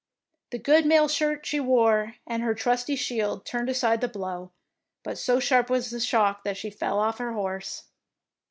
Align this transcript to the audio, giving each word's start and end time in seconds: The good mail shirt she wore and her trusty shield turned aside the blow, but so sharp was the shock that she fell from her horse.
The 0.49 0.57
good 0.57 0.87
mail 0.87 1.07
shirt 1.07 1.45
she 1.45 1.59
wore 1.59 2.15
and 2.25 2.41
her 2.41 2.55
trusty 2.55 2.95
shield 2.95 3.45
turned 3.45 3.69
aside 3.69 4.01
the 4.01 4.07
blow, 4.07 4.49
but 5.03 5.19
so 5.19 5.39
sharp 5.39 5.69
was 5.69 5.91
the 5.91 5.99
shock 5.99 6.43
that 6.43 6.57
she 6.57 6.71
fell 6.71 6.97
from 7.11 7.25
her 7.27 7.33
horse. 7.33 7.83